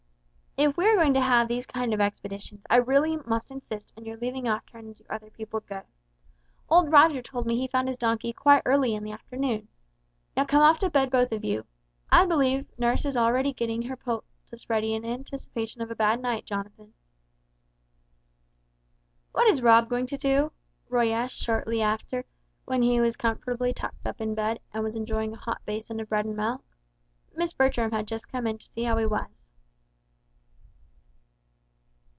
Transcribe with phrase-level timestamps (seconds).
[0.57, 4.03] "If we are going to have these kind of expeditions, I really must insist upon
[4.05, 5.83] your leaving off trying to do other people good.
[6.69, 9.69] Old Roger told me he found his donkey quite early in the afternoon.
[10.35, 11.63] Now come off to bed both of you.
[12.11, 16.45] I believe nurse is already getting her poultice ready in anticipation of a bad night,
[16.45, 16.93] Jonathan!"
[19.31, 20.51] "What is Rob going to do?"
[20.89, 22.25] Roy asked, shortly after,
[22.65, 26.09] when he was comfortably tucked up in bed, and was enjoying a hot basin of
[26.09, 26.61] bread and milk.
[27.33, 29.29] Miss Bertram had just come in to see how he was.